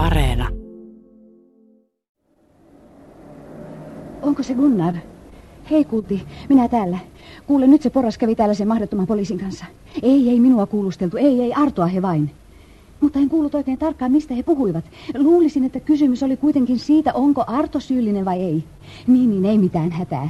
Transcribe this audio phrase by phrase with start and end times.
[0.00, 0.48] Areena.
[4.22, 4.94] Onko se Gunnar?
[5.70, 6.98] Hei Kulti, minä täällä.
[7.46, 9.64] Kuule, nyt se poras kävi täällä sen mahdottoman poliisin kanssa.
[10.02, 11.16] Ei, ei minua kuulusteltu.
[11.16, 12.30] Ei, ei, Artoa he vain.
[13.00, 14.84] Mutta en kuullut oikein tarkkaan, mistä he puhuivat.
[15.18, 18.64] Luulisin, että kysymys oli kuitenkin siitä, onko Arto syyllinen vai ei.
[19.06, 20.28] Niin, niin, ei mitään hätää.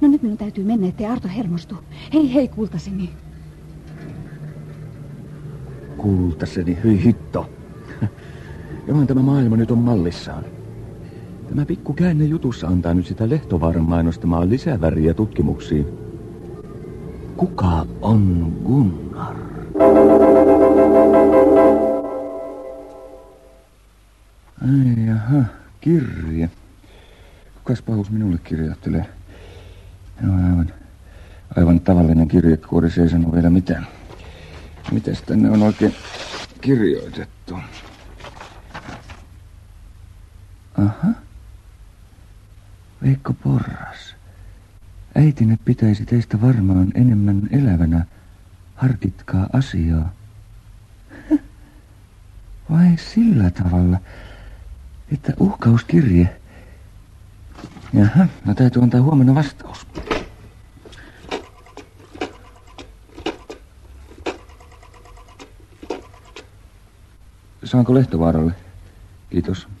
[0.00, 1.74] No nyt minun täytyy mennä, ettei Arto hermostu.
[2.14, 3.10] Hei, hei, kultaseni.
[5.96, 7.55] Kultaseni, hyi hitto.
[8.86, 10.44] Johan tämä maailma nyt on mallissaan.
[11.48, 15.86] Tämä pikku käänne jutussa antaa nyt sitä Lehtovaaran mainostamaa lisäväriä tutkimuksiin.
[17.36, 19.36] Kuka on Gunnar?
[24.62, 25.44] Ai jaha,
[25.80, 26.50] kirje.
[27.54, 29.06] Kukas pahus minulle kirjoittelee?
[30.20, 30.72] No aivan,
[31.56, 33.86] aivan tavallinen kirjekuori, ei sano vielä mitään.
[34.92, 35.94] Mitäs tänne on oikein
[36.60, 37.54] kirjoitettu?
[43.06, 44.16] Veikko Porras.
[45.14, 48.04] Äitine pitäisi teistä varmaan enemmän elävänä.
[48.74, 50.12] Harkitkaa asiaa.
[52.70, 53.98] Vai sillä tavalla,
[55.12, 56.36] että uhkauskirje.
[57.92, 59.86] Jaha, no täytyy antaa huomenna vastaus.
[67.64, 68.52] Saanko Lehtovaaralle?
[69.30, 69.75] Kiitos.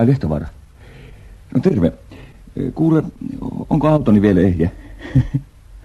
[0.00, 0.46] Ai Lehtovaara.
[1.54, 1.92] No terve.
[2.74, 3.02] Kuule,
[3.70, 4.70] onko autoni vielä ehjä?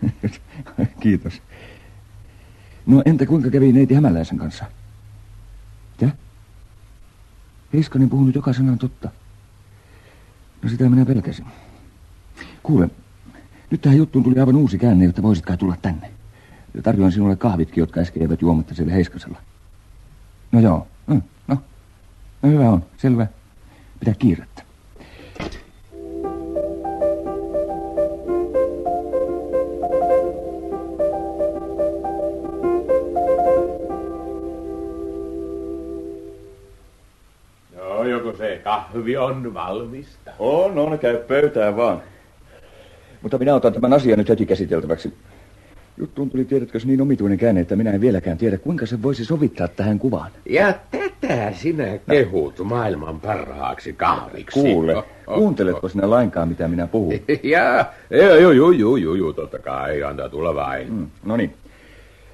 [0.99, 1.41] Kiitos.
[2.85, 4.65] No entä kuinka kävi neiti Hämäläisen kanssa?
[6.01, 6.09] Ja?
[7.73, 9.09] Heiskanen puhunut joka sanan totta.
[10.61, 11.45] No sitä minä pelkäsin.
[12.63, 12.89] Kuule,
[13.71, 16.11] nyt tähän juttuun tuli aivan uusi käänne, jotta voisitkaan tulla tänne.
[16.83, 19.37] Tarjoan sinulle kahvitkin, jotka äsken eivät juomatta siellä Heiskasella.
[20.51, 21.57] No joo, mm, no.
[22.41, 23.27] No hyvä on, selvä.
[23.99, 24.61] Pidä kiirettä.
[37.75, 40.31] No, joko se kahvi on valmista?
[40.39, 42.01] On, on, käy pöytään vaan.
[43.21, 45.13] Mutta minä otan tämän asian nyt heti käsiteltäväksi.
[45.97, 49.67] Juttuun tuli, tiedätkö, niin omituinen käänne, että minä en vieläkään tiedä, kuinka se voisi sovittaa
[49.67, 50.31] tähän kuvaan.
[50.49, 50.73] Ja
[51.27, 54.59] tätä sinä kehut maailman parhaaksi kahviksi.
[54.59, 57.13] Kuule, kuunteletko sinä lainkaan, mitä minä puhun?
[57.43, 60.93] ja, joo, joo, joo, joo, joo, joo, totta kai, antaa tulla vain.
[60.93, 61.53] Mm, no niin.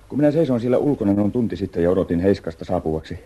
[0.10, 3.20] Kun minä seison siellä ulkona noin tunti sitten ja odotin Heiskasta saapuvaksi,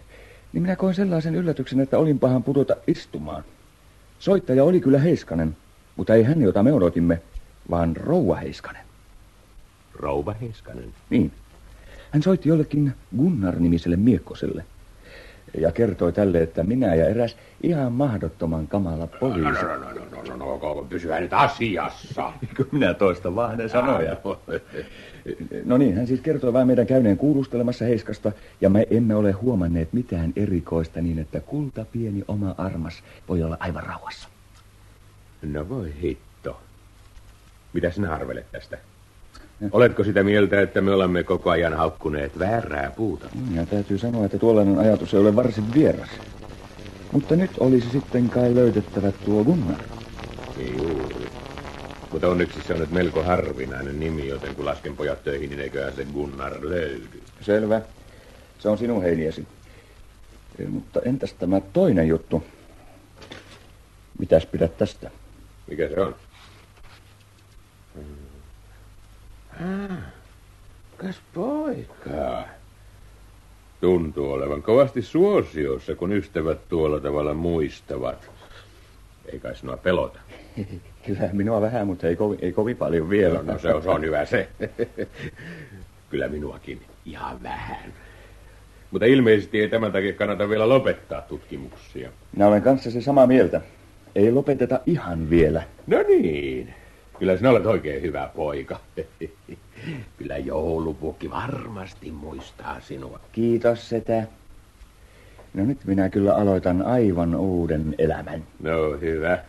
[0.54, 3.44] niin minä koin sellaisen yllätyksen, että olin pahan pudota istumaan.
[4.20, 5.58] Soittaja oli kyllä Heiskanen,
[5.96, 7.22] mutta ei hän, jota me odotimme,
[7.70, 8.82] vaan rouva Heiskanen.
[9.94, 10.94] Rouva Heiskanen.
[11.10, 11.32] Niin.
[12.12, 14.66] Hän soitti jollekin Gunnar-nimiselle miekkoselle.
[15.58, 19.64] Ja kertoi tälle, että minä ja eräs ihan mahdottoman kamala poliisi.
[19.64, 22.34] No, no, no, no, no, no, no, pysyä nyt asiassa.
[22.58, 24.18] Kun minä toista vaan ne sanoja.
[25.66, 29.94] No niin, hän siis kertoi vain meidän käyneen kuulustelemassa Heiskasta, ja me emme ole huomanneet
[29.94, 34.30] mitään erikoista niin, että kulta pieni oma armas voi olla aivan rauhassa.
[35.42, 36.62] No voi hitto.
[37.74, 38.78] Mitä sinä arvelet tästä?
[39.72, 43.30] Oletko sitä mieltä, että me olemme koko ajan haukkuneet väärää puuta?
[43.54, 46.10] Ja täytyy sanoa, että tuollainen ajatus ei ole varsin vieras.
[47.12, 49.80] Mutta nyt olisi sitten kai löydettävä tuo Gunnar.
[50.78, 51.26] Juuri.
[52.12, 55.94] Mutta onneksi se on nyt melko harvinainen nimi, joten kun lasken pojat töihin, niin eiköhän
[55.94, 57.22] se Gunnar löydy.
[57.42, 57.82] Selvä.
[58.60, 59.48] Se on sinun heiniäsi.
[60.60, 62.44] E, mutta entäs tämä toinen juttu?
[64.20, 65.12] Mitäs pidät tästä?
[65.68, 66.16] Mikä se on?
[69.62, 69.98] Ah,
[70.98, 72.44] kas poika.
[73.82, 78.32] Tuntuu olevan kovasti suosiossa, kun ystävät tuolla tavalla muistavat.
[79.26, 80.20] Ei kai sinua pelota.
[81.06, 83.38] Kyllä minua vähän, mutta ei kovin, ei kovin paljon vielä.
[83.44, 84.50] No, no se, on, se on hyvä se.
[86.10, 87.94] Kyllä minuakin ihan vähän.
[88.92, 92.10] Mutta ilmeisesti ei tämän takia kannata vielä lopettaa tutkimuksia.
[92.32, 93.62] Minä olen kanssasi samaa mieltä.
[94.16, 95.64] Ei lopeteta ihan vielä.
[95.88, 96.74] No niin.
[97.20, 98.80] Kyllä sinä olet oikein hyvä poika.
[100.18, 103.20] Kyllä joulupukki varmasti muistaa sinua.
[103.32, 104.28] Kiitos, setä.
[105.54, 108.44] No nyt minä kyllä aloitan aivan uuden elämän.
[108.60, 109.40] No hyvä.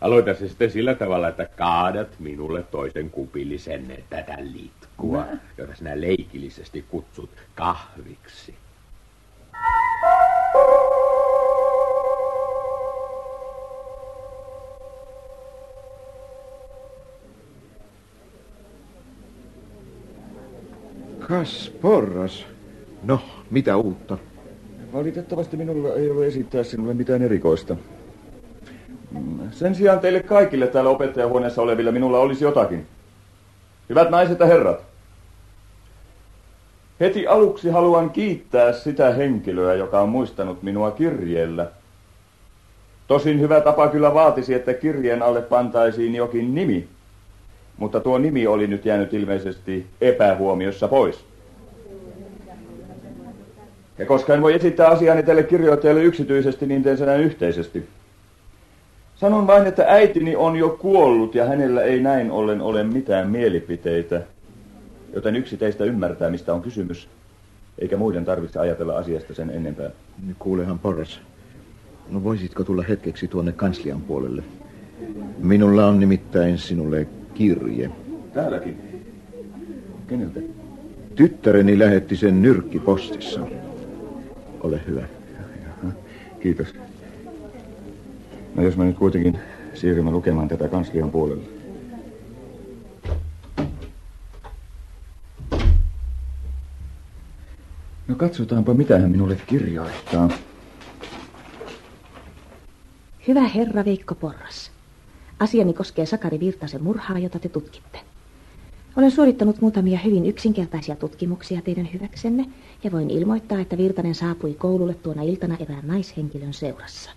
[0.00, 5.38] Aloita se sitten sillä tavalla, että kaadat minulle toisen kupillisen tätä litkua, no.
[5.58, 8.54] jota sinä leikillisesti kutsut kahviksi.
[21.30, 22.46] Kas porras.
[23.02, 24.18] No, mitä uutta?
[24.92, 27.76] Valitettavasti minulla ei ole esittää sinulle mitään erikoista.
[29.50, 32.86] Sen sijaan teille kaikille täällä opettajahuoneessa oleville minulla olisi jotakin.
[33.88, 34.80] Hyvät naiset ja herrat,
[37.00, 41.70] heti aluksi haluan kiittää sitä henkilöä, joka on muistanut minua kirjeellä.
[43.06, 46.88] Tosin hyvä tapa kyllä vaatisi, että kirjeen alle pantaisiin jokin nimi,
[47.80, 51.24] mutta tuo nimi oli nyt jäänyt ilmeisesti epähuomiossa pois.
[53.98, 57.88] Ja koska en voi esittää asiaani tälle kirjoittajalle yksityisesti, niin teen sen yhteisesti.
[59.16, 64.22] Sanon vain, että äitini on jo kuollut ja hänellä ei näin ollen ole mitään mielipiteitä,
[65.14, 67.08] joten yksi teistä ymmärtää, mistä on kysymys,
[67.78, 69.90] eikä muiden tarvitse ajatella asiasta sen enempää.
[70.38, 71.20] Kuulehan porras.
[72.10, 74.42] No voisitko tulla hetkeksi tuonne kanslian puolelle?
[75.38, 77.90] Minulla on nimittäin sinulle kirje.
[78.34, 78.78] Täälläkin.
[80.06, 80.40] Keneltä?
[81.14, 83.40] Tyttäreni lähetti sen nyrkkipostissa.
[84.60, 85.00] Ole hyvä.
[85.64, 85.92] Jaha,
[86.40, 86.74] kiitos.
[88.54, 89.38] No jos mä nyt kuitenkin
[89.74, 91.44] siirrymme lukemaan tätä kanslian puolelle.
[98.08, 100.28] No katsotaanpa, mitä hän minulle kirjoittaa.
[103.28, 104.69] Hyvä herra Veikko Porras.
[105.40, 108.00] Asiani koskee Sakari Virtasen murhaa, jota te tutkitte.
[108.96, 112.46] Olen suorittanut muutamia hyvin yksinkertaisia tutkimuksia teidän hyväksenne
[112.84, 117.10] ja voin ilmoittaa, että Virtanen saapui koululle tuona iltana erään naishenkilön seurassa.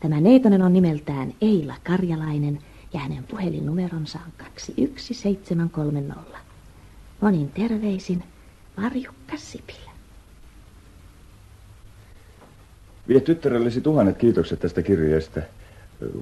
[0.00, 2.58] Tämä neitonen on nimeltään Eila Karjalainen
[2.92, 6.14] ja hänen puhelinnumeronsa on 21730.
[7.20, 8.24] Monin terveisin
[8.76, 9.90] Marjukka Sipilä.
[13.08, 15.42] Vie tyttärellesi tuhannet kiitokset tästä kirjeestä,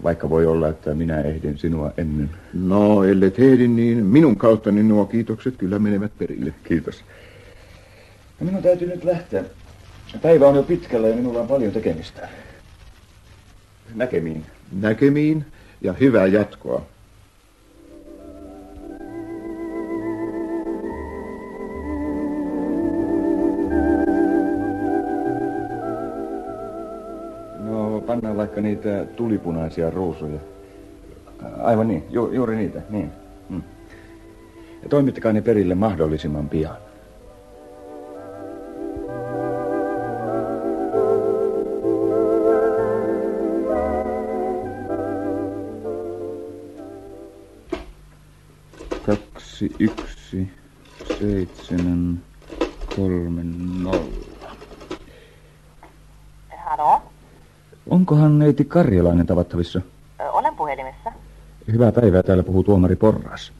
[0.02, 2.30] vaikka voi olla, että minä ehdin sinua ennen.
[2.54, 6.54] No, ellet ehdin, niin minun kauttani nuo kiitokset kyllä menevät perille.
[6.64, 7.04] Kiitos.
[8.40, 9.44] No, minun täytyy nyt lähteä.
[10.22, 12.28] Päivä on jo pitkällä ja minulla on paljon tekemistä.
[13.94, 14.46] Näkemiin.
[14.80, 15.44] Näkemiin
[15.80, 16.86] ja hyvää jatkoa.
[28.62, 30.40] Niitä tulipunaisia ruusuja.
[31.62, 33.10] Aivan niin, Ju, juuri niitä, niin.
[33.48, 33.62] Hmm.
[34.82, 36.76] Ja toimittakaa ne perille mahdollisimman pian.
[49.06, 50.50] Kaksi, yksi,
[51.18, 52.22] seitsemän,
[52.96, 53.42] kolme,
[53.82, 54.22] nolla.
[56.64, 57.02] Halo?
[57.92, 59.80] Onkohan neiti Karjalainen tavattavissa?
[60.32, 61.12] Olen puhelimessa.
[61.72, 63.52] Hyvää päivää, täällä puhuu tuomari Porras.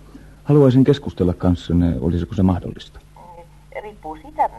[0.44, 3.00] Haluaisin keskustella kanssanne, olisiko se mahdollista?
[3.82, 4.50] Riippuu siitä,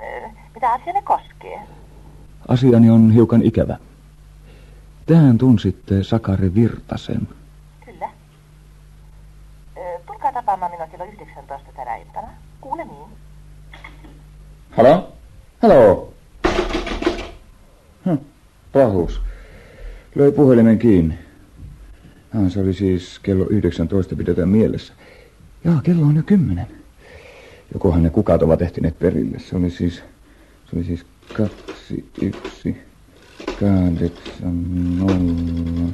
[0.55, 1.59] mitä asia ne koskee.
[2.47, 3.77] Asiani on hiukan ikävä.
[5.05, 7.27] Tähän tunsitte Sakari Virtasen.
[7.85, 8.09] Kyllä.
[10.07, 12.27] Tulkaa tapaamaan minua kello 19 tänä iltana.
[12.61, 13.09] Kuulemiin.
[14.77, 15.11] Halo?
[15.61, 16.13] Halo?
[18.05, 18.17] Hm,
[18.73, 19.32] pahuus.
[20.15, 21.19] Löi puhelimen kiinni.
[22.35, 24.93] Ah, se oli siis kello 19, pidetään mielessä.
[25.63, 26.67] Jaa, kello on jo kymmenen.
[27.73, 29.39] Jokohan ne kukat ovat ehtineet perille.
[29.39, 29.95] Se oli siis,
[30.65, 31.05] se oli siis
[31.37, 32.77] kaksi, yksi,
[33.59, 34.63] kahdeksan,
[34.97, 35.93] nolla,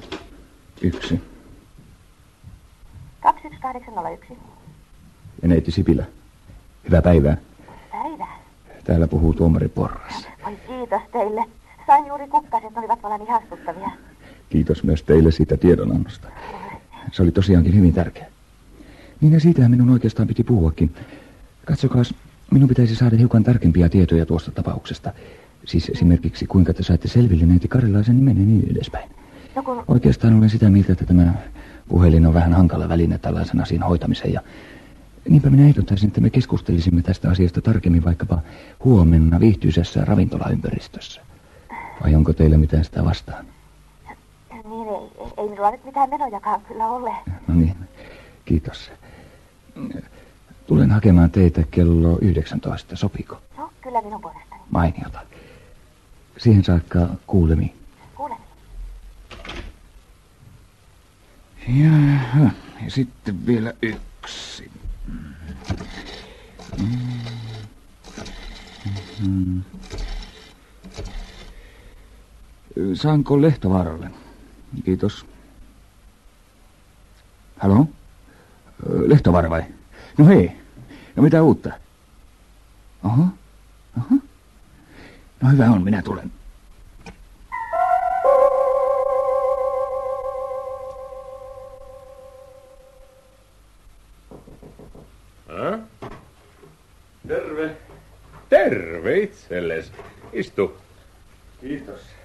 [0.81, 1.21] yksi.
[3.21, 4.33] 21801.
[5.41, 6.05] Ja neiti Sipilä.
[6.85, 7.37] Hyvää päivää.
[7.91, 8.39] Päivää.
[8.83, 10.27] Täällä puhuu tuomari Porras.
[10.47, 11.45] Oi kiitos teille.
[11.87, 14.08] Sain juuri kukkaset, olivat vallan ihastuttavia.
[14.49, 16.27] Kiitos myös teille siitä tiedonannosta.
[17.11, 18.25] Se oli tosiaankin hyvin tärkeä.
[19.21, 20.91] Niin ja siitähän minun oikeastaan piti puhuakin.
[21.65, 22.13] Katsokaas,
[22.51, 25.13] minun pitäisi saada hiukan tarkempia tietoja tuosta tapauksesta.
[25.65, 29.09] Siis esimerkiksi kuinka te saitte selville neiti Karilaisen nimen ja niin edespäin.
[29.55, 29.83] No kun...
[29.87, 31.33] Oikeastaan olen sitä mieltä, että tämä
[31.87, 34.33] puhelin on vähän hankala väline tällaisen asian hoitamiseen.
[34.33, 34.41] Ja
[35.29, 38.39] niinpä minä ehdottaisin, että me keskustelisimme tästä asiasta tarkemmin vaikkapa
[38.83, 41.21] huomenna viihtyisässä ravintolaympäristössä.
[42.03, 43.45] Vai onko teillä mitään sitä vastaan?
[45.37, 47.15] Ei, ei minulla nyt mitään menojakaan kyllä ole.
[47.47, 47.75] No niin,
[48.45, 48.91] kiitos.
[50.67, 53.41] Tulen hakemaan teitä kello 19, sopiko?
[53.57, 54.61] No, kyllä minun puolestani.
[54.71, 55.19] Mainiota.
[56.37, 57.73] Siihen saakka kuulemiin.
[58.15, 58.49] Kuulemiin.
[61.67, 62.49] Jaha,
[62.83, 64.71] ja sitten vielä yksi.
[69.27, 69.61] Mm.
[72.93, 74.11] Saanko Lehtovaaralle?
[74.85, 75.25] Kiitos.
[77.57, 77.87] Halo?
[78.87, 79.63] Lehtovaara vai?
[80.17, 80.51] No hei,
[81.15, 81.71] no mitä uutta?
[83.03, 83.23] Oho,
[83.97, 84.15] oho.
[85.41, 86.31] No hyvä on, minä tulen.
[95.49, 95.79] Äh?
[97.27, 97.77] Terve.
[98.49, 99.91] Terve itsellesi.
[100.33, 100.77] Istu.
[101.61, 102.18] Kiitos.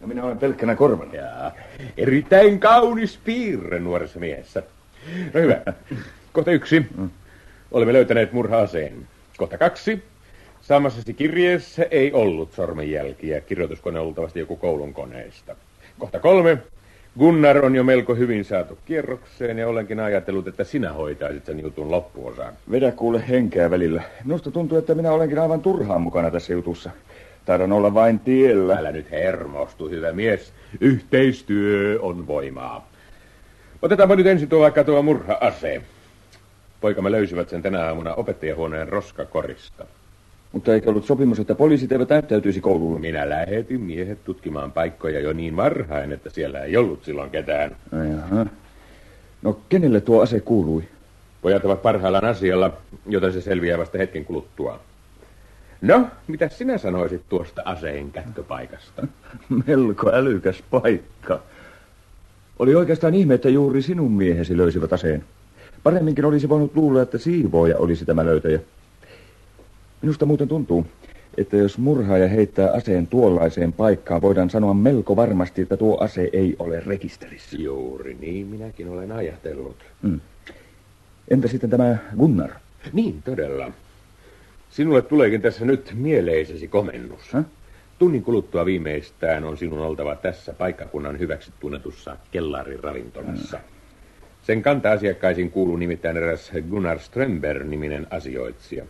[0.00, 1.14] No minä olen pelkkänä korvana.
[1.14, 1.52] Ja
[1.96, 4.62] erittäin kaunis piirre nuoressa miehessä.
[5.34, 5.60] No hyvä.
[6.32, 6.86] Kohta yksi.
[7.70, 9.06] Olemme löytäneet murha-aseen.
[9.36, 10.02] Kohta kaksi.
[10.60, 13.40] Saamassasi kirjeessä ei ollut sormenjälkiä.
[13.40, 15.56] Kirjoituskone on luultavasti joku koulun koneesta.
[15.98, 16.58] Kohta kolme.
[17.18, 21.90] Gunnar on jo melko hyvin saatu kierrokseen ja olenkin ajatellut, että sinä hoitaisit sen jutun
[21.90, 22.52] loppuosan.
[22.70, 24.02] Vedä kuule henkeä välillä.
[24.24, 26.90] Minusta tuntuu, että minä olenkin aivan turhaan mukana tässä jutussa.
[27.48, 28.76] Taidan olla vain tiellä.
[28.76, 30.52] Älä nyt hermostu, hyvä mies.
[30.80, 32.88] Yhteistyö on voimaa.
[33.82, 35.82] Otetaanpa nyt ensin tuo vaikka tuo murha-ase.
[36.80, 39.86] Poikamme löysivät sen tänä aamuna opettajahuoneen roskakorista.
[40.52, 42.98] Mutta eikö ollut sopimus, että poliisit eivät näyttäytyisi koululla?
[42.98, 47.76] Minä lähetin miehet tutkimaan paikkoja jo niin varhain, että siellä ei ollut silloin ketään.
[47.90, 48.46] No, jaha.
[49.42, 50.84] no kenelle tuo ase kuului?
[51.42, 52.72] Pojat ovat parhaillaan asialla,
[53.06, 54.80] joten se selviää vasta hetken kuluttua.
[55.82, 59.06] No, mitä sinä sanoisit tuosta aseen kätköpaikasta?
[59.66, 61.42] Melko älykäs paikka.
[62.58, 65.24] Oli oikeastaan ihme, että juuri sinun miehesi löysivät aseen.
[65.82, 68.60] Paremminkin olisi voinut luulla, että siivooja olisi tämä löytäjä.
[70.02, 70.86] Minusta muuten tuntuu,
[71.36, 76.56] että jos murhaaja heittää aseen tuollaiseen paikkaan, voidaan sanoa melko varmasti, että tuo ase ei
[76.58, 77.56] ole rekisterissä.
[77.56, 79.76] Juuri niin minäkin olen ajatellut.
[80.02, 80.20] Hmm.
[81.28, 82.50] Entä sitten tämä Gunnar?
[82.92, 83.72] Niin, todella.
[84.70, 87.32] Sinulle tuleekin tässä nyt mieleisesi komennus.
[87.32, 87.44] Häh?
[87.98, 93.60] Tunnin kuluttua viimeistään on sinun oltava tässä paikkakunnan hyväksi tunnetussa kellarin ravintolassa.
[94.42, 98.84] Sen kanta-asiakkaisiin kuuluu nimittäin eräs Gunnar Strömberg-niminen asioitsija.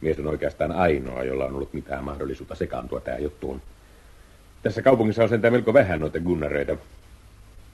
[0.00, 3.62] Mies on oikeastaan ainoa, jolla on ollut mitään mahdollisuutta sekaantua tähän juttuun.
[4.62, 6.76] Tässä kaupungissa on sentään melko vähän noita Gunnareita.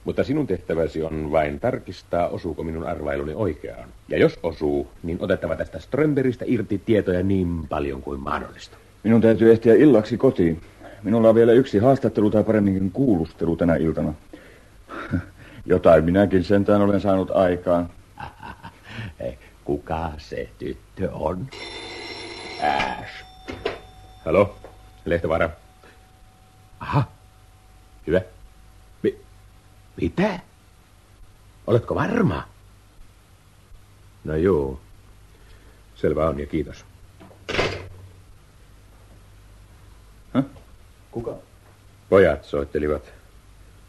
[0.03, 3.89] Mutta sinun tehtäväsi on vain tarkistaa, osuuko minun arvailuni oikeaan.
[4.09, 8.77] Ja jos osuu, niin otettava tästä Strömberistä irti tietoja niin paljon kuin mahdollista.
[9.03, 10.61] Minun täytyy ehtiä illaksi kotiin.
[11.03, 14.13] Minulla on vielä yksi haastattelu tai paremminkin kuulustelu tänä iltana.
[15.65, 17.89] Jotain minäkin sentään olen saanut aikaan.
[19.65, 21.47] Kuka se tyttö on?
[22.61, 23.25] Ash.
[24.25, 24.55] Halo,
[25.05, 25.49] Lehtovara.
[26.79, 27.03] Aha,
[28.07, 28.21] hyvä.
[29.97, 30.39] Mi- mitä?
[31.67, 32.47] Oletko varma?
[34.23, 34.79] No joo.
[35.95, 36.85] Selvä on ja kiitos.
[40.33, 40.45] Häh?
[41.11, 41.35] Kuka?
[42.09, 43.13] Pojat soittelivat.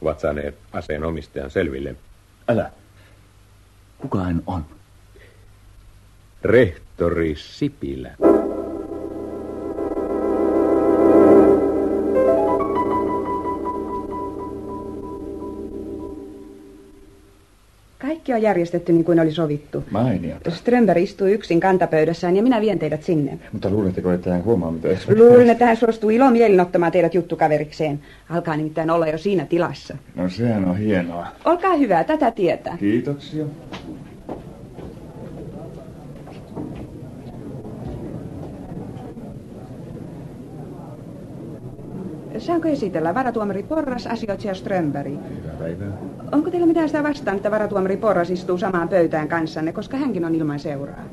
[0.02, 1.96] Ovat saaneet aseen omistajan selville.
[2.49, 2.70] Älä.
[3.99, 4.66] Kuka hän on?
[6.42, 8.14] Rehtori Sipilä.
[18.25, 19.85] Kaikki on järjestetty niin kuin oli sovittu.
[19.90, 20.50] Mainiota.
[20.50, 23.38] Strömberg istuu yksin kantapöydässään ja minä vien teidät sinne.
[23.52, 25.09] Mutta luuletteko, että hän huomaa mitä edes...
[25.09, 28.00] Luulin, että hän suostuu ilomielin ottamaan teidät juttukaverikseen.
[28.31, 29.97] Alkaa nimittäin olla jo siinä tilassa.
[30.14, 31.26] No sehän on hienoa.
[31.45, 32.76] Olkaa hyvä, tätä tietää.
[32.76, 33.45] Kiitoksia.
[42.38, 45.12] Saanko esitellä varatuomari Porras, asioitsija Strömberg?
[45.12, 45.88] Hyvää päivää.
[46.32, 50.34] Onko teillä mitään sitä vastaan, että varatuomari Porras istuu samaan pöytään kanssanne, koska hänkin on
[50.34, 51.04] ilman seuraa?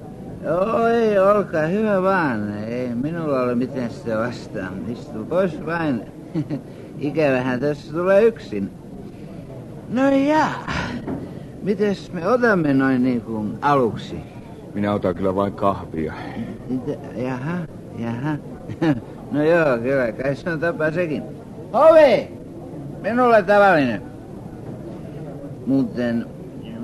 [0.43, 2.57] Joo, ei, olkaa hyvä vaan.
[2.63, 4.73] Ei minulla ole mitään sitä vastaan.
[4.89, 6.01] Istu pois vain.
[6.99, 8.71] Ikävähän tässä tulee yksin.
[9.89, 10.47] No ja,
[11.61, 14.15] mites me otamme noin niin kuin aluksi?
[14.73, 16.13] Minä otan kyllä vain kahvia.
[16.69, 16.91] Mitä?
[17.15, 17.57] Jaha,
[17.99, 18.37] jaha.
[19.31, 21.23] No joo, kyllä, kai se on tapa sekin.
[21.73, 22.27] Hovi!
[23.01, 24.01] Minulle tavallinen.
[25.65, 26.25] Muuten,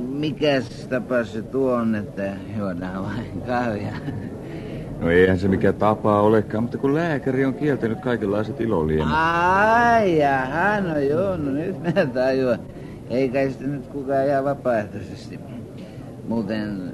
[0.09, 3.93] mikäs tapa se tuo on, että juodaan vain kahvia?
[4.99, 9.13] No eihän se mikä tapa olekaan, mutta kun lääkäri on kieltänyt kaikenlaiset iloliemet.
[9.13, 12.59] Ai jaha, no joo, no nyt mä tajuan.
[13.09, 15.39] Ei kai sitä nyt kukaan ihan vapaaehtoisesti.
[16.27, 16.93] Muuten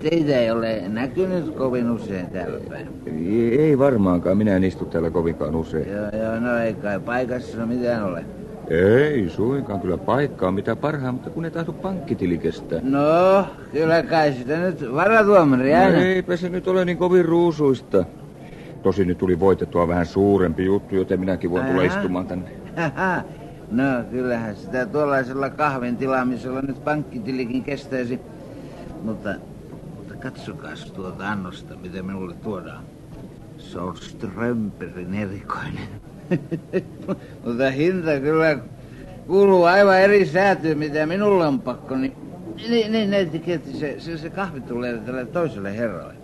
[0.00, 2.88] teitä ei ole näkynyt kovin usein täällä päin.
[3.06, 5.88] Ei, ei varmaankaan, minä en istu täällä kovinkaan usein.
[5.88, 8.24] Joo, joo, no ei kai paikassa mitään ole.
[8.70, 12.80] Ei suinkaan, kyllä paikka on mitä parhaan, mutta kun ei tahdo pankkitili kestää.
[12.82, 15.96] No, kyllä kai sitä nyt varatuomari aina.
[15.96, 18.04] No eipä se nyt ole niin kovin ruusuista.
[18.82, 21.96] Tosin nyt tuli voitettua vähän suurempi juttu, joten minäkin voin tulla Aha.
[21.96, 22.48] istumaan tänne.
[23.70, 28.20] No, kyllähän sitä tuollaisella kahvin tilaamisella nyt pankkitilikin kestäisi.
[29.02, 29.34] Mutta
[30.22, 32.84] katsokaas tuota annosta, mitä minulle tuodaan.
[33.58, 35.88] Se on Strömperin erikoinen.
[37.44, 38.58] mutta hinta kyllä
[39.26, 41.96] kuuluu aivan eri säätöön, mitä minulla on pakko.
[41.96, 42.16] Niin,
[42.68, 46.14] niin, niin etiketti, se, se, se kahvi tulee tälle toiselle herralle.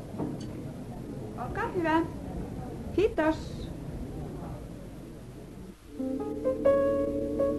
[1.38, 2.02] Olkaa hyvä.
[2.94, 3.68] Kiitos.
[5.98, 7.55] Kiitoksia.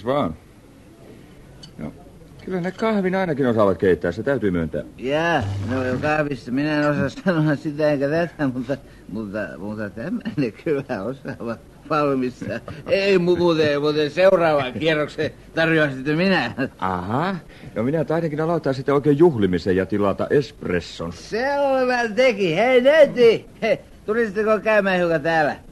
[0.00, 0.36] Kippis vaan.
[1.78, 1.92] No,
[2.44, 4.82] kyllä ne kahvin ainakin osaavat keittää, se täytyy myöntää.
[4.98, 8.76] Jaa, no jo kahvista minä en osaa sanoa sitä eikä tätä, mutta,
[9.08, 12.58] mutta, mutta tämä ne kyllä osaavat valmistaa.
[12.86, 16.52] Ei muuten, muuten seuraavan kierroksen tarjoan sitten minä.
[16.78, 17.36] Aha,
[17.74, 21.12] no minä taidankin aloittaa sitten oikein juhlimisen ja tilata espresson.
[21.12, 22.56] Selvä teki.
[22.56, 25.69] Hei neiti, hei, tulisitteko käymään hiukan täällä?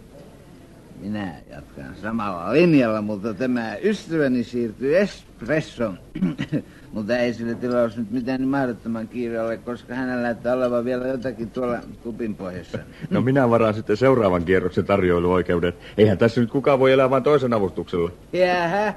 [1.00, 5.98] Minä jatkan samalla linjalla, mutta tämä ystäväni siirtyy espresson.
[6.92, 11.06] mutta ei sille tilaus nyt mitään niin mahdottoman kiire ole, koska hänellä näyttää olevan vielä
[11.06, 12.78] jotakin tuolla kupin pohjassa.
[13.10, 15.74] No minä varaan sitten seuraavan kierroksen tarjoiluoikeudet.
[15.98, 18.10] Eihän tässä nyt kukaan voi elää vain toisen avustuksella.
[18.32, 18.92] Jaha,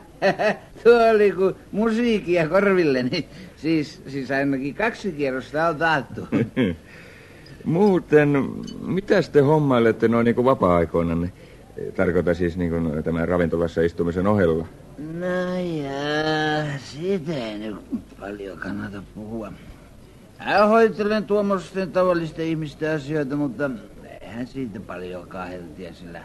[0.84, 3.28] tuo oli kuin musiikkia korvilleni.
[3.58, 6.28] Siis, siis ainakin kaksi kierrosta on taattu.
[7.66, 8.30] Muuten,
[8.86, 11.28] mitä te hommailette noin niin kuin vapaa-aikoina?
[11.96, 14.66] Tarkoitan siis niin kuin tämän ravintolassa istumisen ohella.
[14.98, 17.76] No jaa, siitä ei nyt
[18.20, 19.54] paljon kannata puhua.
[20.46, 23.72] Mä hoitelen tuommoisten tavallisten ihmisten asioita, mutta
[24.22, 26.22] eihän siitä paljon kahdeltia, sillä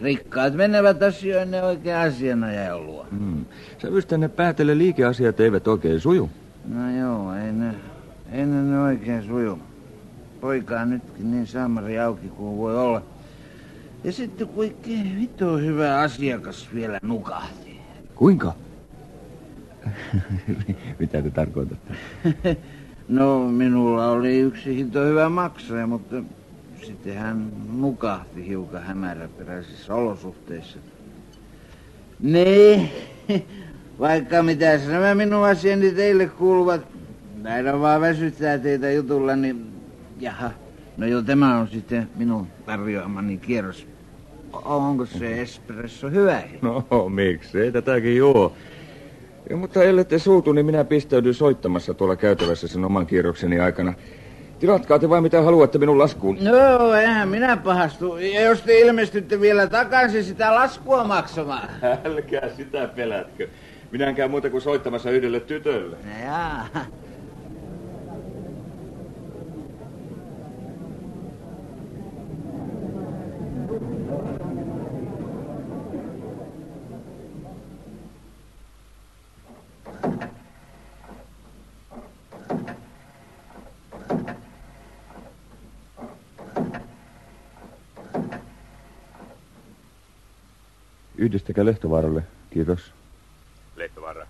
[0.00, 3.06] rikkaat menevät asioinne oikein asianajajan luo.
[3.18, 3.44] Hmm.
[3.82, 6.30] Sävystä ne päätele liikeasiat eivät oikein suju.
[6.64, 7.74] No joo, ei ne,
[8.32, 9.58] ei ne, ne oikein suju.
[10.40, 13.02] Poika on nytkin niin saamari auki kuin voi olla.
[14.04, 17.80] Ja sitten kuitenkin vittu hyvä asiakas vielä nukahti.
[18.14, 18.54] Kuinka?
[20.98, 21.94] mitä te tarkoitatte?
[23.08, 26.16] no, minulla oli yksi hinto hyvä maksaja, mutta
[26.86, 30.78] sitten hän nukahti hiukan hämäräperäisissä olosuhteissa.
[32.20, 32.90] Niin,
[34.00, 36.80] vaikka mitä nämä minun asiani teille kuuluvat,
[37.42, 39.66] näitä vaan väsyttää teitä jutulla, niin
[40.20, 40.50] jaha.
[40.98, 43.86] No joo, tämä on sitten minun tarjoamani kierros.
[44.52, 46.42] Onko se espresso hyvä?
[46.62, 48.52] No, miksei tätäkin juo.
[49.50, 53.94] Ja, mutta ellette suutu, niin minä pistäydyn soittamassa tuolla käytävässä sen oman kierrokseni aikana.
[54.58, 56.38] Tilatkaa te vain mitä haluatte minun laskuun.
[56.40, 58.16] No, eihän minä pahastu.
[58.16, 61.68] Ja jos te ilmestytte vielä takaisin sitä laskua maksamaan.
[62.04, 63.48] Älkää sitä pelätkö.
[63.90, 65.96] Minä en käy muuta kuin soittamassa yhdelle tytölle.
[66.24, 66.66] Jaa.
[91.18, 92.92] Yhdistäkää Lehtovaaralle, kiitos.
[93.76, 94.26] Lehtovaara.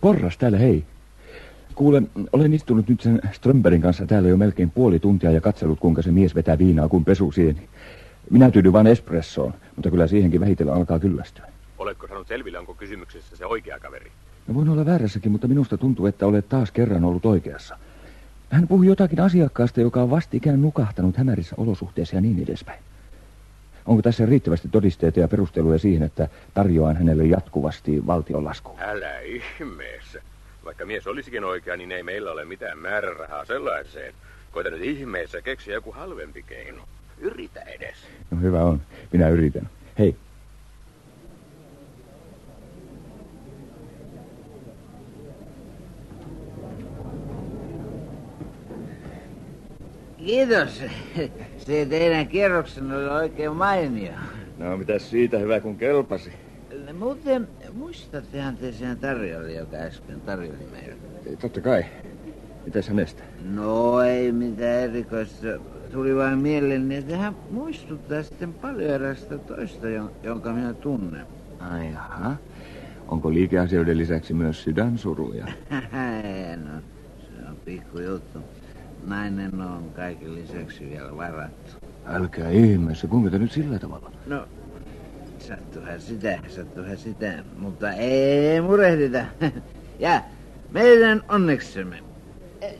[0.00, 0.84] Porras täällä, hei.
[1.74, 2.02] Kuule,
[2.32, 6.10] olen istunut nyt sen Strömbergin kanssa täällä jo melkein puoli tuntia ja katsellut, kuinka se
[6.10, 7.68] mies vetää viinaa kuin pesusieni.
[8.30, 11.46] Minä tyydyn vain espressoon, mutta kyllä siihenkin vähitellen alkaa kyllästyä.
[11.78, 14.10] Oletko saanut selville, onko kysymyksessä se oikea kaveri?
[14.48, 17.78] No voin olla väärässäkin, mutta minusta tuntuu, että olet taas kerran ollut oikeassa.
[18.50, 22.80] Hän puhui jotakin asiakkaasta, joka on vastikään nukahtanut hämärissä olosuhteissa ja niin edespäin.
[23.88, 28.76] Onko tässä riittävästi todisteita ja perusteluja siihen, että tarjoan hänelle jatkuvasti valtionlasku?
[28.78, 30.22] Älä ihmeessä.
[30.64, 34.14] Vaikka mies olisikin oikea, niin ei meillä ole mitään määrärahaa sellaiseen.
[34.52, 36.82] Koita nyt ihmeessä keksiä joku halvempi keino.
[37.18, 37.96] Yritä edes.
[38.30, 38.80] No hyvä on.
[39.12, 39.68] Minä yritän.
[39.98, 40.16] Hei.
[50.18, 50.82] Kiitos.
[51.66, 54.12] Se teidän kierroksenne oli oikein mainio.
[54.58, 56.32] No mitäs siitä hyvä kun kelpasi?
[56.98, 60.96] Muuten muistattehan te sen tarjolle, joka äsken tarjoli meille?
[61.40, 61.84] Totta kai.
[62.64, 63.22] Mitäs hänestä?
[63.54, 65.46] No ei mitään erikoista.
[65.92, 69.86] Tuli vain mieleen, että hän muistuttaa sitten paljon erästä toista,
[70.22, 71.26] jonka minä tunnen.
[71.60, 72.36] Ai jaha.
[73.08, 75.44] Onko liikeasioiden lisäksi myös sydänsuruja?
[76.64, 76.80] no,
[77.20, 78.38] se on pikku juttu.
[79.06, 81.72] Nainen on kaiken lisäksi vielä varattu.
[82.06, 84.12] Älkää ihmeessä, kuinka te nyt sillä tavalla?
[84.26, 84.48] No,
[85.38, 89.24] sattuhan sitä, sattuhan sitä, mutta ei murehdita.
[89.98, 90.22] ja
[90.70, 91.98] meidän onneksemme.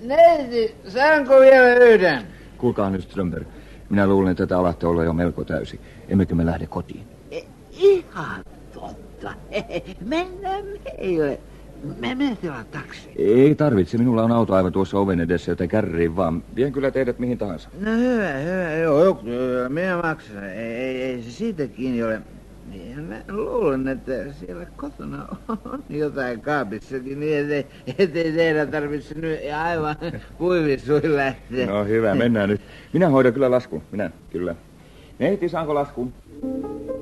[0.00, 2.22] Neiti, saanko vielä yhden?
[2.58, 3.46] Kuulkaa nyt, Strömberg.
[3.90, 5.80] Minä luulen, että te alatte olla jo melko täysi.
[6.08, 7.06] Emmekö me lähde kotiin?
[7.30, 9.34] E, ihan totta.
[10.00, 11.40] Mennään meille.
[12.00, 13.10] Me me tilaa taksi.
[13.16, 16.42] Ei tarvitse, minulla on auto aivan tuossa oven edessä, joten kärriin vaan.
[16.56, 17.68] Vien kyllä teidät mihin tahansa.
[17.80, 20.44] No hyvä, hyvä, joo, joo, joo, minä maksan.
[20.44, 22.22] Ei, ei, ei se siitä kiinni ole.
[22.72, 27.66] Ja mä luulen, että siellä kotona on jotain kaapissakin, niin ettei,
[27.98, 29.96] ettei teidän tarvitse nyt aivan
[30.38, 31.66] kuivisuin lähteä.
[31.66, 32.60] No hyvä, mennään nyt.
[32.92, 34.54] Minä hoidan kyllä laskun, minä, kyllä.
[35.18, 36.12] Neiti, saanko laskun?
[36.42, 36.97] Oi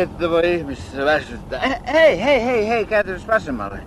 [0.00, 1.62] että voi ihmisessä väsyttää.
[1.62, 3.78] Eh, Hei, hei, hei, hei, käytännössä vasemmalle.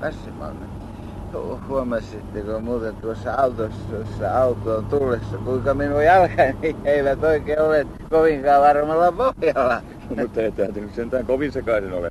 [0.00, 0.64] Vasemmalle.
[1.34, 9.12] Hu- Huomasitteko muuten tuossa autossa autoon tullessa, kuinka minun jalkani eivät oikein ole kovinkaan varmalla
[9.12, 9.80] pohjalla.
[10.20, 12.08] Mutta ette nyt sentään kovin sekaisin ole.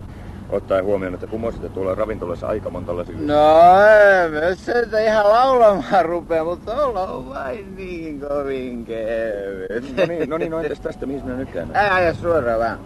[0.49, 3.15] Ottaen huomioon, että kumositte tuolla ravintolassa aika monta lasia.
[3.19, 3.53] No,
[4.31, 9.97] mä sieltä ihan laulamaan rupea, mutta olla vain niin kovin kevyt.
[9.97, 11.69] No niin, no niin, no entäs tästä, mihin minä nyt käyn?
[11.73, 12.79] Älä aja suoraan vaan.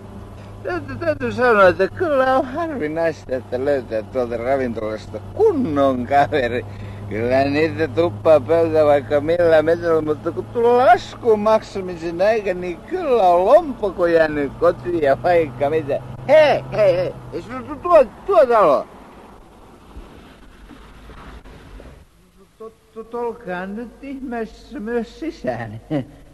[0.64, 6.66] Täytyy, täytyy sanoa, että kyllä on harvinaista, että löytää tuolta ravintolasta kunnon kaveri.
[7.10, 13.24] Kyllä niitä tuppaa pöytä vaikka millä metrolla, mutta kun tulee laskun maksamisen aika, niin kyllä
[13.24, 16.00] on lompako jäänyt kotiin ja vaikka mitä.
[16.28, 18.86] Hei, hei, hei, ei sulla tu- tuo, tuo talo.
[22.58, 25.82] Tu- tu- Tulkaa nyt ihmeessä myös sisään.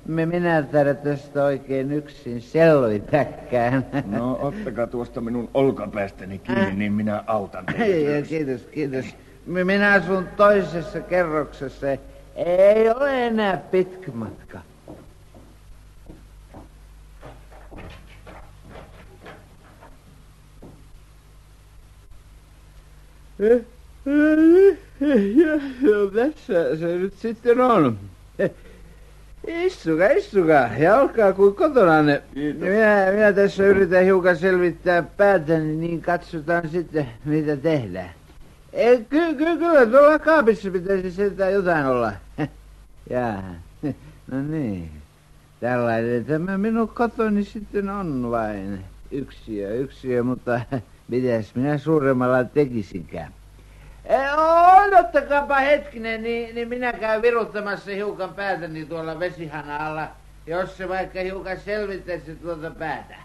[0.06, 3.86] Me minä tarvitse tästä oikein yksin selvitäkään.
[4.06, 7.84] No ottakaa tuosta minun olkapäästäni kiinni, niin minä autan teitä.
[8.16, 9.06] Ei, kiitos, kiitos.
[9.46, 11.88] Mi- Minä asun toisessa kerroksessa.
[12.36, 14.60] Ei ole enää pitkä matka.
[25.82, 27.98] No, tässä se nyt sitten on.
[29.48, 32.04] Istukaa, istukaa ja olkaa kuin kotona.
[32.04, 38.10] Minä, minä tässä yritän hiukan selvittää päätäni, niin katsotaan sitten, mitä tehdään.
[38.74, 42.14] Ei, ky, ky, kyllä tuolla kaapissa pitäisi sentään jotain olla.
[43.10, 43.56] Jaa,
[44.32, 44.92] no niin.
[45.60, 48.86] Tällainen tämä minun kotoni sitten on vain.
[49.12, 50.62] Yksiö, yksiö, mutta
[51.08, 53.34] mitäs minä suuremmalla tekisinkään.
[54.06, 54.20] Eh,
[54.88, 60.08] Odottakaapa hetkinen, niin, niin minä käyn viruttamassa hiukan päätäni tuolla vesihana alla,
[60.48, 63.16] jos se vaikka hiukan selvittäisi tuota päätä.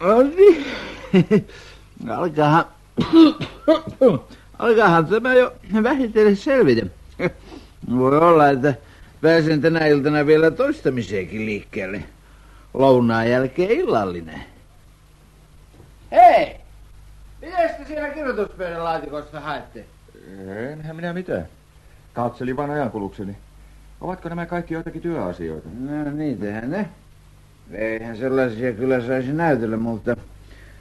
[0.00, 0.66] No niin.
[2.08, 2.64] Alkaahan,
[4.58, 6.86] alkaahan tämä jo vähitellen selvitä.
[7.96, 8.74] Voi olla, että
[9.20, 12.02] pääsen tänä iltana vielä toistamiseenkin liikkeelle.
[12.74, 14.42] Lounaan jälkeen illallinen.
[16.12, 16.56] Hei!
[17.40, 19.84] Mitäs te siellä kirjoituspöydän laatikosta haette?
[20.72, 21.46] Enhän minä mitään.
[22.12, 23.36] Katselin vain ajankulukseni.
[24.00, 25.68] Ovatko nämä kaikki joitakin työasioita?
[25.78, 26.88] No niitähän ne.
[27.72, 30.16] Eihän sellaisia kyllä saisi näytellä, mutta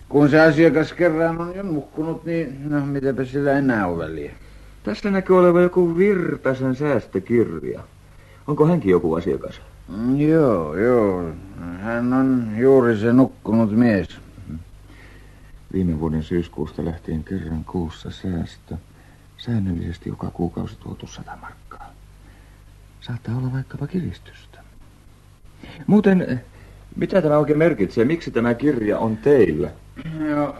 [0.09, 4.31] kun se asiakas kerran on jo nukkunut, niin no mitäpä sillä enää ole väliä.
[4.83, 7.83] Tässä näkyy olevan joku Virtasen säästökirja.
[8.47, 9.61] Onko hänkin joku asiakas?
[9.87, 11.31] Mm, joo, joo.
[11.79, 14.09] Hän on juuri se nukkunut mies.
[15.73, 18.75] Viime vuoden syyskuusta lähtien kerran kuussa säästö.
[19.37, 21.93] Säännöllisesti joka kuukausi tuotu sata markkaa.
[23.01, 24.59] Saattaa olla vaikkapa kiristystä.
[25.87, 26.39] Muuten, eh,
[26.95, 28.05] mitä tämä oikein merkitsee?
[28.05, 29.69] Miksi tämä kirja on teillä?
[30.29, 30.55] Joo,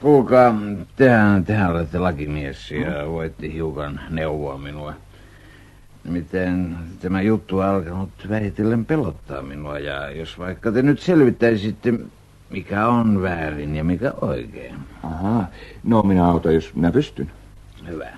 [0.00, 0.54] kuulkaa,
[0.96, 4.94] tehän, tehän olette lakimies ja voitte hiukan neuvoa minua.
[6.04, 11.94] Miten tämä juttu on alkanut vähitellen pelottaa minua ja jos vaikka te nyt selvittäisitte,
[12.50, 14.74] mikä on väärin ja mikä oikein.
[15.02, 15.46] Ahaa,
[15.84, 17.30] no minä autan, jos minä pystyn.
[17.88, 18.08] Hyvä.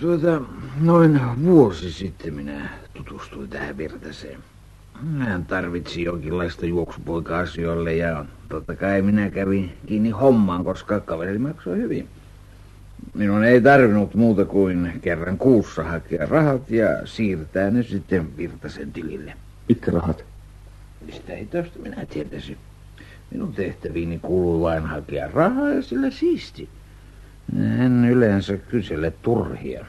[0.00, 0.40] Tuota,
[0.80, 4.40] noin vuosi sitten minä tutustuin tähän Virtaseen.
[5.18, 12.08] Hän tarvitsi jonkinlaista juoksupoika-asioille ja totta kai minä kävin kiinni hommaan, koska kaveri maksoi hyvin.
[13.14, 19.32] Minun ei tarvinnut muuta kuin kerran kuussa hakea rahat ja siirtää ne sitten Virtasen tilille.
[19.68, 20.24] Mitkä rahat?
[21.06, 22.56] Mistä hitosta minä tietäisin.
[23.30, 26.68] Minun tehtäviini kuuluu vain hakea rahaa ja sillä siisti.
[27.80, 29.84] En yleensä kysele turhia.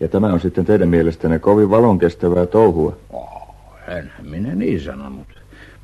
[0.00, 2.96] Ja tämä on sitten teidän mielestänne kovin valon kestävää touhua.
[3.10, 3.54] Oh,
[3.88, 5.26] enhän minä niin sanonut.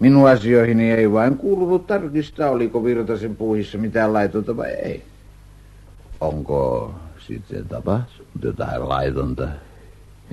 [0.00, 5.02] Minun asioihini ei vain kuulunut tarkistaa, oliko Virtasen puuhissa mitään laitonta vai ei.
[6.22, 9.48] Onko sitten tapahtunut jotain laitonta?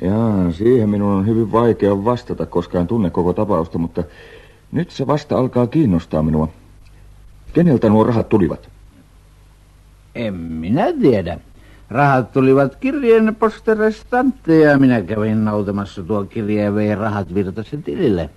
[0.02, 4.04] Jaa, siihen minun on hyvin vaikea vastata, koska en tunne koko tapausta, mutta
[4.71, 6.47] nyt se vasta alkaa kiinnostaa minua.
[7.54, 8.69] Keneltä nuo rahat tulivat?
[10.15, 11.39] En minä tiedä.
[11.89, 18.30] Rahat tulivat kirjeen posterestante ja minä kävin nautamassa tuo kirje ja vein rahat Virtasen tilille.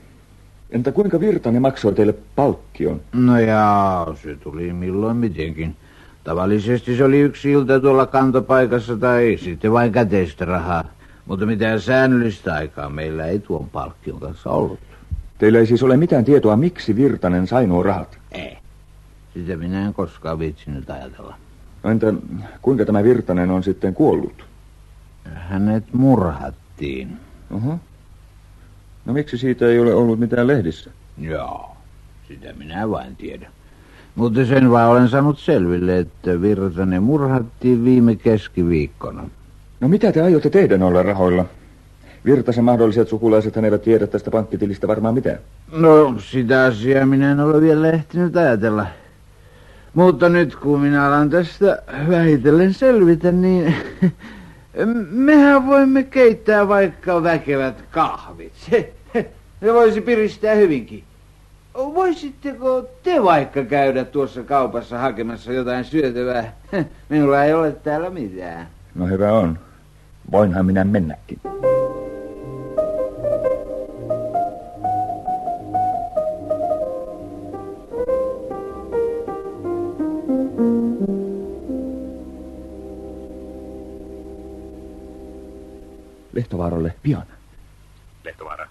[0.70, 3.00] Entä kuinka Virtanen maksoi teille palkkion?
[3.12, 5.76] No ja se tuli milloin mitenkin.
[6.24, 10.84] Tavallisesti se oli yksi ilta tuolla kantopaikassa tai sitten vain käteistä rahaa.
[11.26, 14.78] Mutta mitään säännöllistä aikaa meillä ei tuon palkkion kanssa ollut.
[15.38, 18.18] Teillä ei siis ole mitään tietoa, miksi Virtanen sai nuo rahat?
[18.32, 18.58] Ei.
[19.34, 21.34] Sitä minä en koskaan viitsinyt ajatella.
[21.82, 22.12] No entä
[22.62, 24.44] kuinka tämä Virtanen on sitten kuollut?
[25.34, 27.16] Hänet murhattiin.
[27.50, 27.78] Oho.
[29.04, 30.90] No miksi siitä ei ole ollut mitään lehdissä?
[31.18, 31.76] Joo,
[32.28, 33.52] sitä minä vain tiedän.
[34.14, 39.28] Mutta sen vaan olen saanut selville, että Virtanen murhattiin viime keskiviikkona.
[39.80, 41.44] No mitä te aiotte tehdä noilla rahoilla?
[42.24, 45.38] Virtasen mahdolliset sukulaiset eivät tiedä tästä pankkitilistä varmaan mitään.
[45.72, 48.86] No, sitä asiaa minä en ole vielä ehtinyt ajatella.
[49.94, 53.74] Mutta nyt kun minä alan tästä vähitellen selvitä, niin
[55.10, 58.52] mehän voimme keittää vaikka väkevät kahvit.
[58.54, 58.92] Se,
[59.60, 61.04] se voisi piristää hyvinkin.
[61.74, 66.52] Voisitteko te vaikka käydä tuossa kaupassa hakemassa jotain syötävää?
[67.08, 68.68] Minulla ei ole täällä mitään.
[68.94, 69.58] No hyvä on.
[70.32, 71.40] Voinhan minä mennäkin.
[86.32, 87.26] Lehtovaarolle pian.
[88.24, 88.68] Lehtovaara.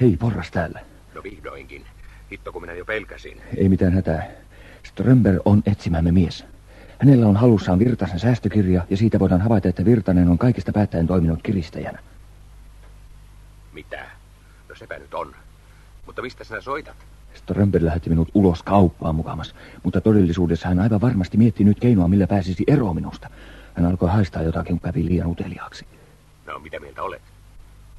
[0.00, 0.80] Hei, porras täällä.
[1.14, 1.93] No vihdoinkin.
[2.32, 3.40] Hitto kun minä jo pelkäsin.
[3.56, 4.30] Ei mitään hätää.
[4.82, 6.44] Strömberg on etsimämme mies.
[6.98, 11.42] Hänellä on halussaan Virtasen säästökirja ja siitä voidaan havaita, että Virtanen on kaikista päättäen toiminut
[11.42, 11.98] kiristäjänä.
[13.72, 14.04] Mitä?
[14.68, 15.34] No sepä nyt on.
[16.06, 16.96] Mutta mistä sinä soitat?
[17.34, 22.26] Strömberg lähetti minut ulos kauppaan mukamas, mutta todellisuudessa hän aivan varmasti mietti nyt keinoa, millä
[22.26, 23.30] pääsisi eroon minusta.
[23.74, 25.86] Hän alkoi haistaa jotakin, kun kävi liian uteliaaksi.
[26.46, 27.22] No, mitä mieltä olet?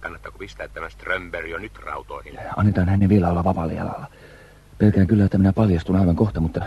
[0.06, 2.40] Kannattaako pistää tämä Strömberg jo nyt rautoihin?
[2.56, 4.08] Annetaan hänen vielä olla vapaalle jalalla.
[4.78, 6.66] Pelkään kyllä, että minä paljastun aivan kohta, mutta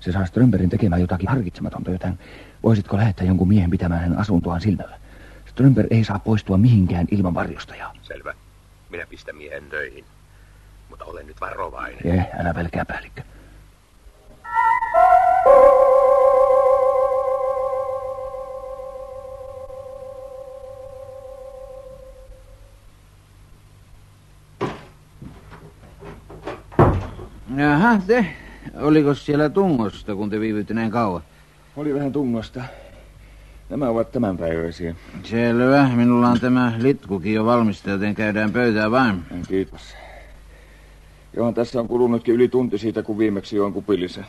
[0.00, 2.18] se saa Strömbergin tekemään jotakin harkitsematonta, joten
[2.62, 4.98] voisitko lähettää jonkun miehen pitämään hänen asuntoaan silmällä?
[5.46, 7.94] Strömberg ei saa poistua mihinkään ilman varjostajaa.
[8.02, 8.34] Selvä.
[8.90, 10.04] Minä pistän miehen töihin.
[10.90, 12.06] Mutta olen nyt varovainen.
[12.06, 13.22] Ei, älä pelkää päällikkö.
[27.92, 28.26] Jaha, te.
[28.74, 31.22] Oliko siellä tungosta, kun te viivytte näin kauan?
[31.76, 32.64] Oli vähän tungosta.
[33.70, 34.94] Nämä ovat tämänpäiväisiä.
[35.22, 35.90] Selvä.
[35.94, 39.22] Minulla on tämä litkukin jo valmista, joten käydään pöytään vain.
[39.48, 39.94] Kiitos.
[41.36, 44.26] Johan tässä on kulunutkin yli tunti siitä, kun viimeksi join kupillisen.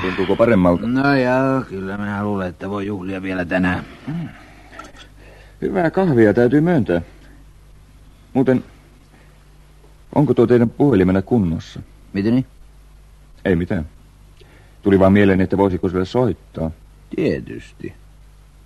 [0.00, 0.86] Tuntuuko paremmalta?
[0.86, 3.84] No joo, kyllä minä luulen, että voi juhlia vielä tänään.
[5.62, 7.02] Hyvää kahvia täytyy myöntää.
[8.34, 8.64] Muuten,
[10.14, 11.80] onko tuo teidän puhelimena kunnossa?
[12.18, 12.46] Miten niin?
[13.44, 13.86] Ei mitään.
[14.82, 16.70] Tuli vaan mieleen, että voisiko sille soittaa.
[17.16, 17.92] Tietysti.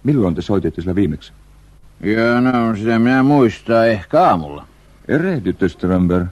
[0.05, 1.33] Milloin te soititte sillä viimeksi?
[2.03, 4.67] Joo, no sitä minä muistaa ehkä aamulla.
[5.09, 6.27] Erehdytte, Strömberg.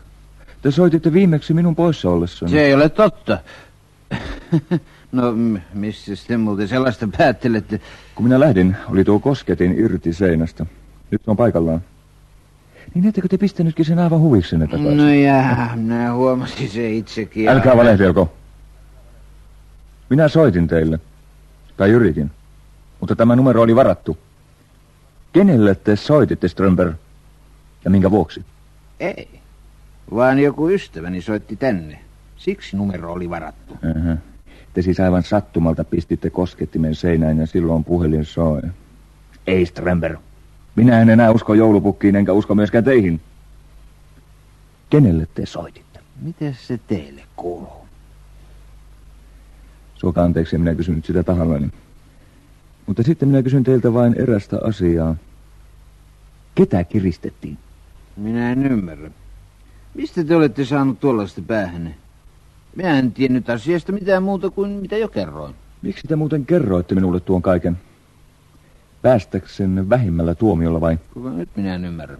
[0.62, 2.52] Te soititte viimeksi minun poissa ollessani.
[2.52, 3.38] Se ei ole totta.
[5.12, 5.32] no,
[5.74, 7.80] missä sitten muuten sellaista päättelette?
[8.14, 10.66] Kun minä lähdin, oli tuo kosketin irti seinästä.
[11.10, 11.80] Nyt on paikallaan.
[12.94, 14.96] Niin ettekö te pistänytkin sen aivan huviksenne takaisin?
[14.96, 17.48] No jää, minä huomasin se itsekin.
[17.48, 18.32] Älkää valehdelko.
[20.08, 21.00] Minä soitin teille.
[21.76, 22.30] Tai yritin.
[23.00, 24.18] Mutta tämä numero oli varattu.
[25.32, 26.94] Kenelle te soititte, Strömberg?
[27.84, 28.44] Ja minkä vuoksi?
[29.00, 29.40] Ei,
[30.14, 32.00] vaan joku ystäväni soitti tänne.
[32.36, 33.74] Siksi numero oli varattu.
[33.74, 34.16] Aha.
[34.74, 38.62] Te siis aivan sattumalta pistitte koskettimen seinään ja silloin puhelin soi.
[39.46, 40.20] Ei, Strömberg.
[40.80, 43.20] Minä en enää usko joulupukkiin, enkä usko myöskään teihin.
[44.90, 46.00] Kenelle te soititte?
[46.22, 47.86] Miten se teille kuuluu?
[49.94, 51.70] Suokaa anteeksi, minä kysyn nyt sitä tahallani.
[52.86, 55.16] Mutta sitten minä kysyn teiltä vain erästä asiaa.
[56.54, 57.58] Ketä kiristettiin?
[58.16, 59.10] Minä en ymmärrä.
[59.94, 61.94] Mistä te olette saanut tuollaista päähänne?
[62.76, 65.54] Minä en tiennyt asiasta mitään muuta kuin mitä jo kerroin.
[65.82, 67.78] Miksi te muuten kerroitte minulle tuon kaiken?
[69.02, 70.98] Päästäksenne vähimmällä tuomiolla vai?
[71.14, 72.16] Kuka nyt minä en ymmärrä.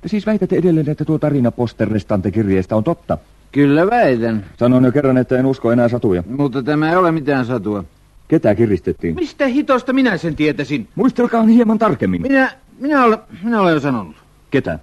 [0.00, 3.18] Te siis väitätte edelleen, että tuo tarina Posterrestante-kirjeestä on totta.
[3.52, 6.22] Kyllä väitän, Sanoin jo kerran, että en usko enää satuja.
[6.36, 7.84] mutta tämä ei ole mitään satua.
[8.28, 9.14] Ketä kiristettiin?
[9.14, 10.88] Mistä hitosta minä sen tietäisin?
[10.94, 12.22] Muistelkaa hieman tarkemmin.
[12.22, 14.16] Minä, minä, olen, minä olen jo sanonut.
[14.50, 14.78] Ketä?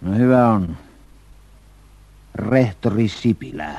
[0.00, 0.76] No hyvä on.
[2.34, 3.74] Rehtori Sipilä.